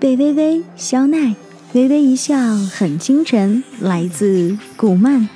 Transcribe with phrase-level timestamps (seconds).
[0.00, 1.34] 贝微微、肖奈，
[1.74, 5.28] 微微一笑很倾城，来自古曼。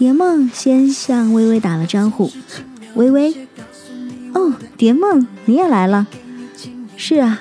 [0.00, 2.32] 蝶梦先向微微打了招呼
[2.96, 3.34] ：“微微，
[4.32, 6.06] 哦，蝶梦，你也来了？
[6.96, 7.38] 是啊，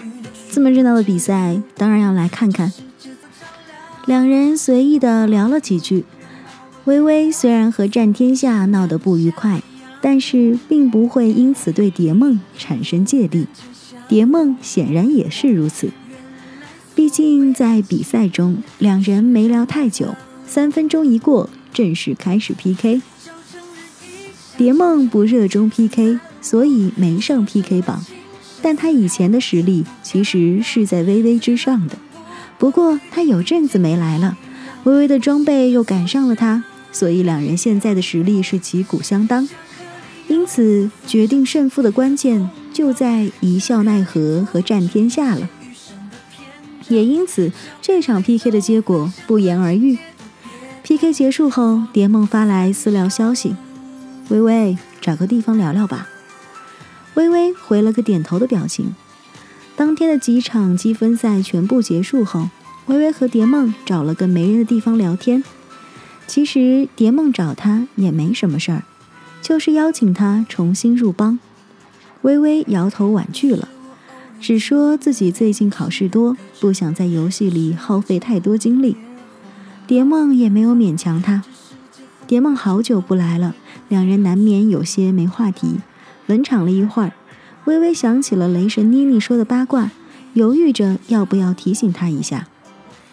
[0.51, 2.73] 这么热闹的比赛，当然要来看看。”
[4.05, 6.03] 两人随意的聊了几句。
[6.83, 9.61] 微微虽然和战天下闹得不愉快，
[10.01, 13.47] 但是并不会因此对蝶梦产生芥蒂。
[14.09, 15.91] 蝶梦显然也是如此。
[16.93, 21.49] 毕竟在比赛中，两人没聊太久，三分钟一过。
[21.73, 23.01] 正式开始 PK。
[24.57, 28.05] 蝶梦不热衷 PK，所以没上 PK 榜。
[28.61, 31.97] 但他以前的实力其实是在微微之上的。
[32.57, 34.37] 不过他有阵子没来了，
[34.83, 39.47] 微微的装备又赶上了他，所以两人现在的实力是旗鼓相当。
[40.27, 45.49] 因此，决定胜负的关键就在一笑奈何和战天下了。
[46.89, 49.97] 也因此，这场 PK 的结果不言而喻。
[50.99, 53.55] PK 结束后，蝶梦发来私聊消息
[54.27, 56.09] ：“微微，找个地方聊聊吧。”
[57.15, 58.93] 微微回了个点头的表情。
[59.77, 62.49] 当天的几场积分赛全部结束后，
[62.87, 65.41] 微微和蝶梦找了个没人的地方聊天。
[66.27, 68.83] 其实蝶梦找他也没什么事儿，
[69.41, 71.39] 就是邀请他重新入帮。
[72.23, 73.69] 微微摇头婉拒了，
[74.41, 78.97] 只说自己最近考试多，不想在游戏里耗费太多精力。
[79.89, 81.41] 蝶梦也没有勉强他。
[82.27, 83.55] 蝶梦好久不来了，
[83.87, 85.79] 两人难免有些没话题，
[86.27, 87.13] 冷场了一会儿。
[87.65, 89.89] 微微想起了雷神妮妮说的八卦，
[90.33, 92.47] 犹豫着要不要提醒他一下。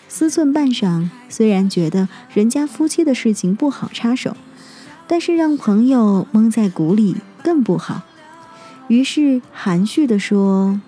[0.07, 4.37] 思忖半晌，虽然觉得人家夫妻的事情不好插手，
[5.07, 8.03] 但是让朋友蒙在鼓里更不好。
[8.89, 10.79] 于是含蓄地说：“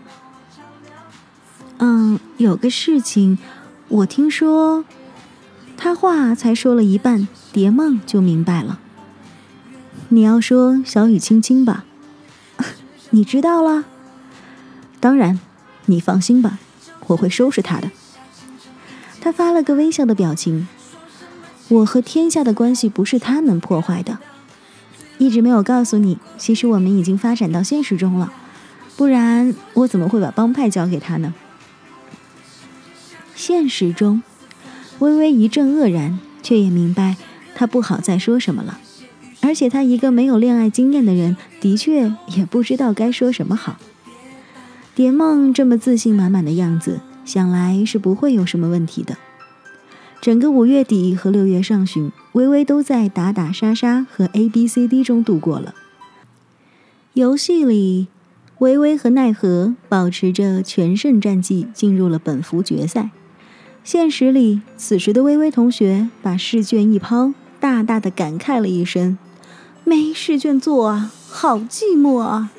[1.81, 3.39] 嗯，有个事情，
[3.89, 4.85] 我听说。”
[5.81, 8.81] 他话才说了一半，蝶梦就明白了。
[10.09, 11.85] 你要说小雨青青吧？
[13.11, 13.85] 你知道了？
[14.99, 15.39] 当然，
[15.87, 16.59] 你放心吧，
[17.07, 17.93] 我会收拾他的。
[19.21, 20.67] 他发了个微笑的表情。
[21.69, 24.19] 我和天下的关系不是他能破坏的。
[25.19, 28.33] 一直没有告诉你，其实我们已经发展到现实中了，
[28.97, 31.35] 不然我怎么会把帮派交给他呢？
[33.37, 34.25] 现实中。
[35.01, 37.17] 微微一阵愕然，却也明白
[37.55, 38.79] 他不好再说什么了。
[39.41, 43.77] 而且他一个没有恋爱经验的人，的确也不知道该说什么好。
[44.97, 49.17] 蝶梦这么自信满满的样子，想来是不会有什么问题的。
[50.21, 55.73] 整个五月底和六月上旬，微微都在打打杀杀和 A B C D 中度过了。
[57.13, 58.09] 游戏里，
[58.59, 63.11] 微微和奈何保持着全胜战绩，进入了本服决赛。
[63.91, 69.17] 现实里，此时的微微同学把试卷一抛，大大的感慨了一声
[69.83, 72.51] ：“没试卷做啊，好寂寞啊！”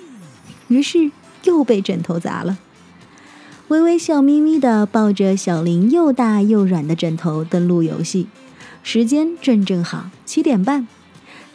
[0.70, 1.12] 于是
[1.44, 2.58] 又被枕头砸了。
[3.68, 8.26] 微微笑眯眯的抱着小林又大又软的枕头登录游戏，
[8.82, 10.88] 时间正正好七点半。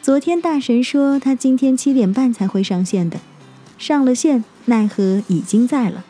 [0.00, 3.18] 昨天大神说他今天七点半才会上线的，
[3.76, 6.04] 上了线，奈何已经在了，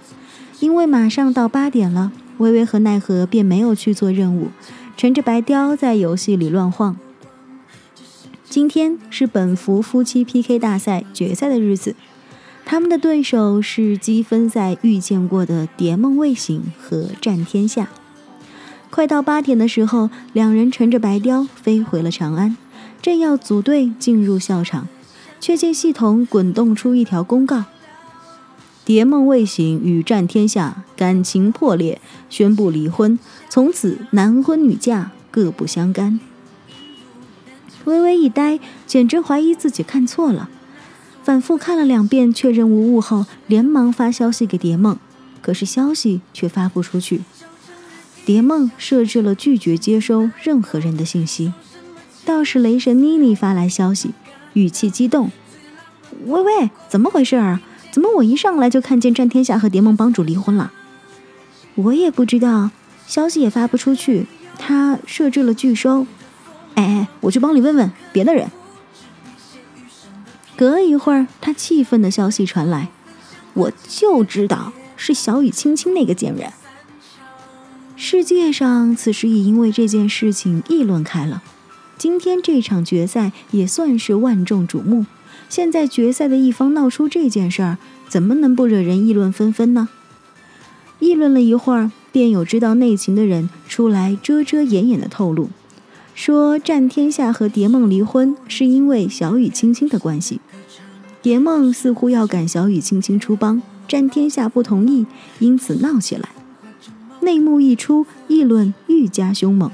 [0.60, 2.12] 因为马上到八点了。
[2.38, 4.48] 微微和奈何便没有去做任务，
[4.96, 6.96] 乘着白雕在游戏里乱晃。
[8.48, 11.96] 今天是本服夫妻 PK 大赛决赛的日子，
[12.64, 17.88] 他们的对手是积分赛遇见过的蝶梦未醒和战天下。
[18.90, 22.56] 快到八点的时候，两人乘着白雕飞回了长安，
[23.02, 24.86] 正要组队进入校场，
[25.40, 27.64] 却见系统滚动出一条公告。
[28.84, 36.20] 蝶梦未醒，与战天下，感情破裂，宣布离婚，从此男婚女嫁，各不相干。
[37.84, 40.50] 微微一呆，简直怀疑自己看错了，
[41.22, 44.98] 反复看了两遍，确认无误后，连忙发消息给蝶梦，
[45.40, 47.22] 可是消息却发不出去。
[48.26, 51.54] 蝶梦设置了拒绝接收任何人的信息，
[52.26, 54.10] 倒是雷神妮妮发来消息，
[54.52, 55.30] 语气激动
[56.26, 57.62] ：“微微，怎么回事啊？”
[57.94, 60.72] 怎么我一上来就看见战天下和蝶梦帮主离婚了？
[61.76, 62.70] 我也不知道，
[63.06, 64.26] 消息也发不出去，
[64.58, 66.04] 他设置了拒收。
[66.74, 68.50] 哎哎，我去帮你问问别的人。
[70.56, 72.88] 隔一会儿，他气愤的消息传来
[73.54, 76.52] ：“我就知道是小雨青青那个贱人。”
[77.94, 81.44] 世界上此时已因为这件事情议论开了。
[81.96, 85.06] 今天这场决赛也算是万众瞩目。
[85.48, 89.88] 现在决赛的一方闹出这件事儿，怎么能不惹人议论纷纷呢？
[90.98, 95.50] 议论了一会儿，便有知道内情的人出来遮遮掩掩的透露，
[96.14, 100.40] 说战天下和蝶梦离婚是因为小雨青青的关系。
[101.22, 105.06] 蝶梦似乎要赶小雨青青出帮，战天下不同意，
[105.38, 106.28] 因此闹起来。
[107.20, 109.70] 内幕一出，议论愈加凶猛。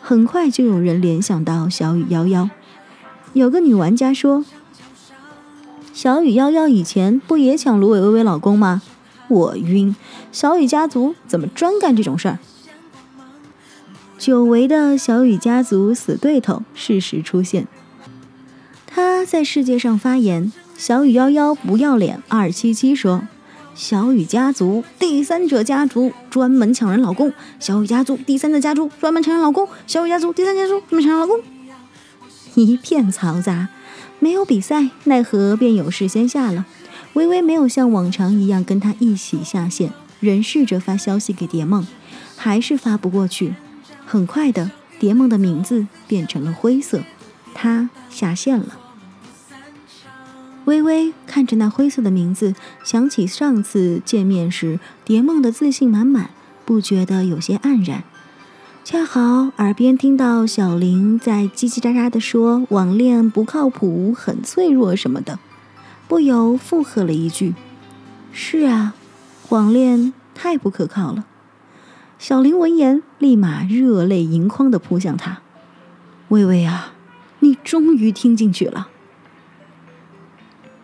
[0.00, 2.50] 很快就有人联想到小雨夭夭。
[3.32, 4.44] 有个女玩家说
[5.92, 8.82] ：“小雨夭夭以前不也抢芦苇微微老公吗？”
[9.28, 9.94] 我晕！
[10.30, 12.38] 小雨家族怎么专干这种事儿？
[14.18, 17.66] 久违的小雨家族死对头适时出现。
[18.86, 23.22] 他在世界上发言：“小雨夭夭不要脸。”二七七说。
[23.74, 31.40] 小雨家族第三者家族专门抢人老公，小雨家族第三者家族专门抢人老公，小雨家族第三家族专门抢人老公，
[32.54, 33.68] 一片嘈杂。
[34.22, 36.64] 没有比赛，奈何便有事先下了。
[37.14, 41.84] 微微没有像往常一样跟他一起下线，仍试着发消息给蝶梦，
[42.36, 43.56] 还是发不过去。
[44.06, 44.70] 很快的，
[45.00, 47.02] 蝶梦的名字变成了灰色，
[47.52, 48.78] 他下线了。
[50.66, 52.54] 微微看着那灰色的名字，
[52.84, 56.30] 想起上次见面时蝶梦的自信满满，
[56.64, 58.04] 不觉得有些黯然。
[58.84, 65.38] 恰好耳边听到小林在叽叽喳喳地说网恋不靠谱、很脆弱什么的，
[66.08, 67.54] 不由附和了一句
[68.32, 68.94] ：“是啊，
[69.50, 71.24] 网恋太不可靠了。”
[72.18, 75.42] 小林闻言，立马热泪盈眶地扑向他
[76.30, 76.94] ：“微微啊，
[77.38, 78.88] 你终于听进去了。”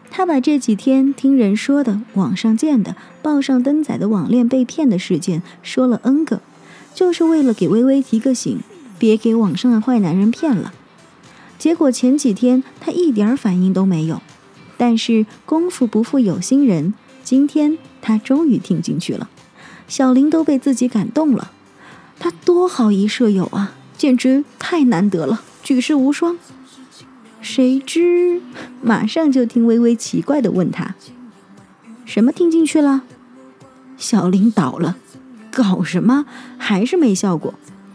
[0.08, 6.40] 他把这几天听人说的、网上见的、报上登载的网恋被骗的事件说了 N 个，
[6.98, 8.58] 就是为了给微微提个醒，
[8.98, 10.74] 别给网上的坏男人骗了。
[11.56, 14.20] 结果前几天他一点反应都没有，
[14.76, 16.92] 但是功夫不负有心人，
[17.22, 19.30] 今天他终于听进去了。
[19.86, 21.52] 小林都被自己感动了，
[22.18, 26.36] 他多好一舍友啊，简直太难得了，举世无双。
[27.40, 28.42] 谁知，
[28.82, 30.96] 马上就听微微奇怪的问他
[32.04, 33.04] ：“什么听进去了？”
[33.96, 34.96] 小林倒了，
[35.58, 36.24] 搞什么？
[36.56, 37.54] 还是没效果。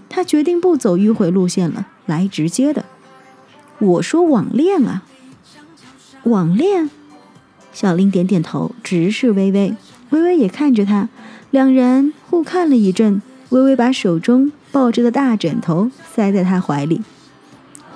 [0.09, 2.83] 他决定不走迂回路线了，来直接的。
[3.79, 5.03] 我说网恋啊，
[6.23, 6.89] 网恋。
[7.71, 9.73] 小林点点头，直视微微，
[10.09, 11.07] 微微也看着他，
[11.51, 13.21] 两人互看了一阵。
[13.49, 17.01] 微微把手中抱着的大枕头塞在他怀里，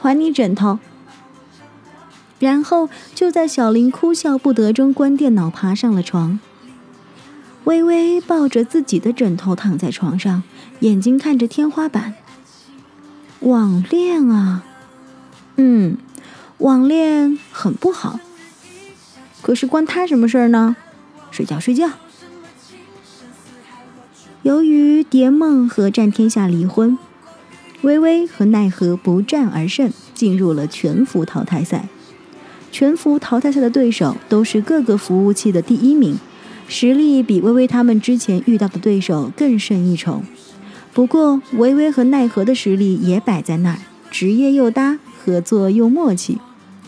[0.01, 0.79] 还你枕头。
[2.39, 6.39] 然后就在小林哭笑不得中关电脑，爬上了床。
[7.67, 10.43] 微微抱着自己的枕头躺在床上，
[10.79, 12.13] 眼睛看着天花板。
[13.41, 14.63] 网恋啊，
[15.57, 15.97] 嗯，
[16.59, 18.21] 网恋很不好。
[19.41, 20.77] 可是关他什么事儿呢？
[21.29, 21.89] 睡觉睡觉。
[24.43, 26.97] 由于蝶梦和战天下离婚，
[27.81, 31.89] 微微和奈何不战而胜，进入了全服淘汰赛。
[32.71, 36.17] 全服淘汰赛的对手都是各个服务器的第一名，
[36.67, 40.21] 实力比微微他们之前遇到的对手更胜一筹。
[40.93, 46.39] 不过，微微和奈何的实力也摆在那儿，职业又搭，合作又默契，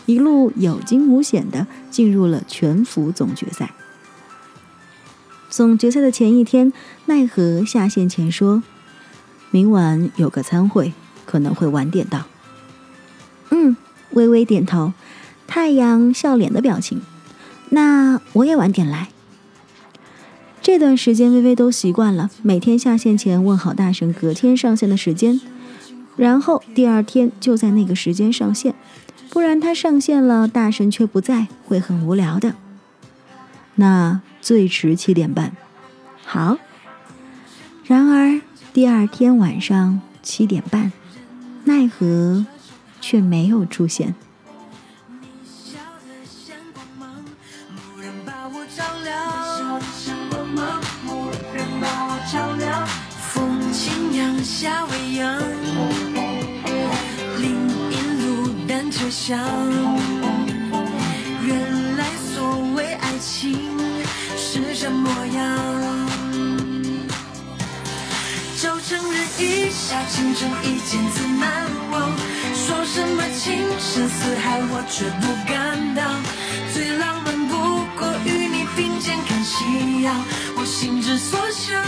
[0.06, 3.72] 一路有惊无险的进入了全服总决赛。
[5.48, 6.72] 总决赛的前一天，
[7.06, 8.62] 奈何下线前说
[9.50, 10.92] ：“明晚有个参会，
[11.24, 12.26] 可能会晚点到。”
[13.50, 13.76] 嗯，
[14.10, 14.92] 微微点头。
[15.46, 17.00] 太阳笑脸的表情，
[17.70, 19.08] 那我也晚点来。
[20.72, 25.40] 这段时间微微都习惯了，每天下线前问好大神隔天上线的时间，
[26.16, 28.72] 然后第二天就在那个时间上线，
[29.30, 32.54] 不然他上线了大神却不在，会很无聊的。
[33.74, 35.56] 那最迟七点半，
[36.24, 36.56] 好。
[37.84, 38.40] 然而
[38.72, 40.92] 第二天晚上七点半，
[41.64, 42.46] 奈何
[43.00, 44.14] 却没有出现。
[59.30, 59.38] 单车响。
[61.46, 63.78] 原来所谓爱情
[64.36, 65.38] 是这模样。
[68.60, 72.10] 就承认一笑倾城，一见自难忘。
[72.54, 73.22] 说什么。
[73.40, 76.20] 情深似海，我却不敢当。
[76.74, 77.54] 最浪漫不
[77.96, 80.14] 过与你并肩看夕阳，
[80.58, 81.82] 我心之所向。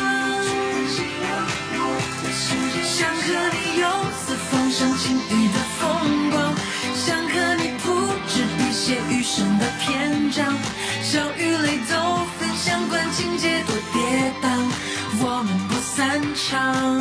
[2.82, 3.22] 想和
[3.52, 3.86] 你游
[4.24, 5.41] 四方赏晴雨
[16.52, 16.91] town.